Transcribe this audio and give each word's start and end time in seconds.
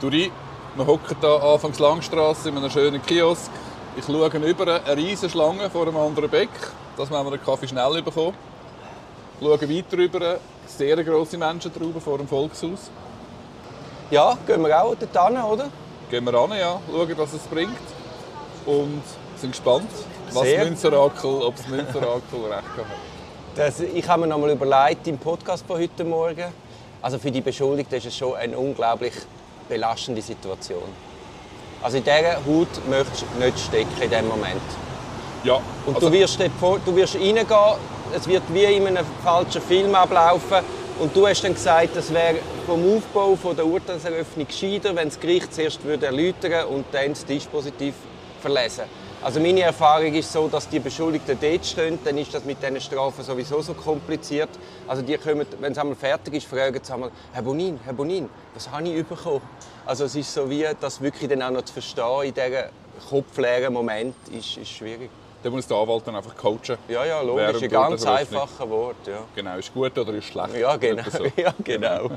Duri, 0.00 0.30
wir 0.76 0.86
hocken 0.86 1.16
hier 1.20 1.42
anfangs 1.42 1.80
Langstrasse 1.80 2.50
in 2.50 2.56
einem 2.56 2.70
schönen 2.70 3.02
Kiosk. 3.02 3.50
Ich 3.96 4.04
schaue 4.04 4.28
über 4.28 4.80
eine 4.84 4.96
riesige 4.96 5.28
Schlange 5.28 5.68
vor 5.70 5.88
einem 5.88 5.96
anderen 5.96 6.30
Beck. 6.30 6.50
Das 6.96 7.10
haben 7.10 7.26
wir 7.28 7.36
den 7.36 7.44
Kaffee 7.44 7.66
schnell 7.66 8.00
bekommen. 8.00 8.34
Ich 9.40 9.44
schaue 9.44 9.60
weiter 9.60 9.96
über 9.96 10.38
sehr 10.68 11.02
grosse 11.02 11.36
Menschentraube 11.36 12.00
vor 12.00 12.18
dem 12.18 12.28
Volkshaus. 12.28 12.92
Ja, 14.12 14.38
gehen 14.46 14.62
wir 14.62 14.80
auch 14.80 14.94
dort 14.94 15.28
hin, 15.28 15.42
oder? 15.42 15.68
Gehen 16.10 16.24
wir 16.24 16.32
ran, 16.32 16.50
ja, 16.56 16.80
schauen, 16.88 17.18
was 17.18 17.32
es 17.32 17.42
bringt. 17.42 17.76
Und 18.66 19.02
sind 19.36 19.50
gespannt, 19.50 19.90
was 20.32 20.42
Sehr. 20.44 20.64
Münzerakel, 20.64 21.42
ob 21.42 21.56
das 21.56 21.66
Münzerakel 21.66 22.44
recht 22.44 22.62
hat. 22.76 22.86
Das, 23.56 23.80
ich 23.80 24.06
habe 24.06 24.20
mir 24.20 24.28
noch 24.28 24.38
mal 24.38 24.50
überlegt 24.50 25.08
im 25.08 25.18
Podcast 25.18 25.66
von 25.66 25.80
heute 25.80 26.04
Morgen. 26.04 26.52
Also 27.02 27.18
für 27.18 27.32
die 27.32 27.40
Beschuldigten 27.40 27.98
ist 27.98 28.06
es 28.06 28.16
schon 28.16 28.36
eine 28.36 28.56
unglaublich 28.56 29.14
belastende 29.68 30.22
Situation. 30.22 30.88
Also 31.82 31.98
in 31.98 32.04
dieser 32.04 32.36
Haut 32.36 32.88
möchtest 32.88 33.24
du 33.34 33.44
nicht 33.44 33.58
stecken 33.58 34.02
in 34.02 34.10
diesem 34.10 34.28
Moment. 34.28 34.60
Ja, 35.44 35.60
Und 35.86 35.94
also, 35.94 36.08
du 36.08 36.12
wirst, 36.12 36.40
dort 36.60 36.80
du 36.84 36.96
wirst 36.96 37.14
reingehen, 37.14 37.46
es 38.14 38.26
wird 38.26 38.42
wie 38.52 38.64
in 38.64 38.86
einem 38.86 39.06
falschen 39.22 39.62
Film 39.62 39.94
ablaufen. 39.94 40.58
Und 40.98 41.14
du 41.14 41.28
hast 41.28 41.44
dann 41.44 41.54
gesagt, 41.54 41.94
es 41.94 42.12
wäre 42.12 42.36
vom 42.66 42.96
Aufbau 42.96 43.36
von 43.36 43.54
der 43.54 43.64
Urteilseröffnung 43.64 44.48
gescheiter, 44.48 44.96
wenn 44.96 45.08
das 45.08 45.20
Gericht 45.20 45.54
zuerst 45.54 45.84
würde 45.84 46.06
erläutern 46.06 46.66
und 46.66 46.86
dann 46.90 47.10
das 47.10 47.24
Dispositiv 47.24 47.94
verlesen. 48.40 48.84
Also 49.20 49.40
meine 49.40 49.62
Erfahrung 49.62 50.14
ist 50.14 50.32
so, 50.32 50.46
dass 50.46 50.68
die 50.68 50.78
Beschuldigten 50.78 51.36
dort 51.40 51.66
stehen, 51.66 51.98
dann 52.04 52.16
ist 52.18 52.32
das 52.32 52.44
mit 52.44 52.62
diesen 52.62 52.80
Strafen 52.80 53.24
sowieso 53.24 53.60
so 53.62 53.74
kompliziert. 53.74 54.48
Also 54.86 55.02
die 55.02 55.16
kommen, 55.18 55.44
wenn 55.60 55.72
es 55.72 55.78
einmal 55.78 55.96
fertig 55.96 56.34
ist, 56.34 56.46
fragen 56.46 56.78
sie 56.80 56.92
einmal, 56.92 57.10
Herr 57.32 57.42
Bonin, 57.42 57.80
Herr 57.84 57.94
Bonin, 57.94 58.28
was 58.54 58.70
habe 58.70 58.88
ich 58.88 59.04
bekommen? 59.04 59.42
Also 59.84 60.04
es 60.04 60.14
ist 60.14 60.32
so 60.32 60.48
wie, 60.48 60.64
das 60.80 61.00
wirklich 61.00 61.28
dann 61.28 61.42
auch 61.42 61.50
noch 61.50 61.62
zu 61.62 61.72
verstehen 61.72 62.22
in 62.26 62.34
diesem 62.34 62.64
kopfleeren 63.08 63.72
Moment, 63.72 64.14
ist, 64.30 64.56
ist 64.56 64.70
schwierig. 64.70 65.10
da 65.42 65.50
muss 65.50 65.66
der 65.66 65.76
Anwalt 65.78 66.06
dann 66.06 66.14
einfach 66.14 66.36
coachen. 66.36 66.76
Ja, 66.88 67.04
ja, 67.04 67.20
logisch. 67.20 67.62
Ein 67.62 67.68
ganz 67.70 68.06
einfaches 68.06 68.68
Wort. 68.68 68.96
Ja, 69.06 69.24
Genau, 69.34 69.56
ist 69.58 69.74
gut 69.74 69.98
oder 69.98 70.12
ist 70.14 70.26
schlecht? 70.26 70.54
ja 70.56 70.76
genau. 70.76 71.02
Ja, 71.36 71.52
genau. 71.64 72.10